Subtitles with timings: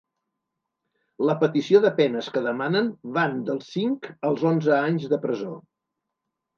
[1.31, 5.57] La petició de penes que demanen van dels cinc als onze anys de presó.